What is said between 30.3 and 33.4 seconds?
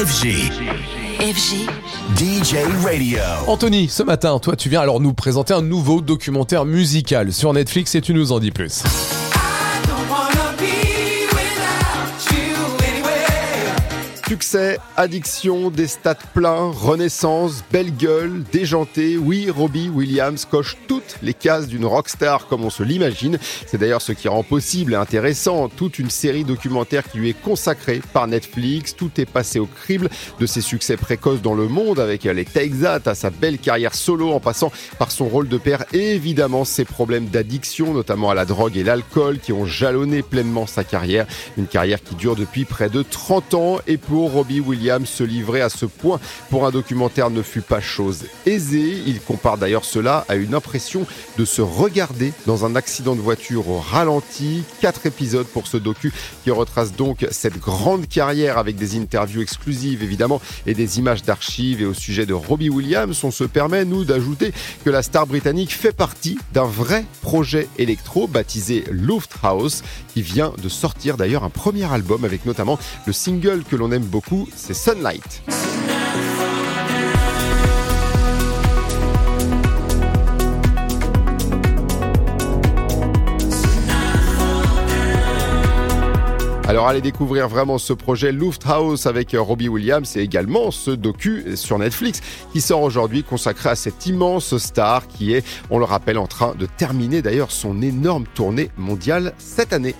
de ses succès précoces dans le monde avec les Texas à sa